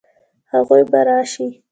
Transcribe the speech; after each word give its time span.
هغوی 0.51 0.81
به 0.91 0.99
راشي؟ 1.07 1.47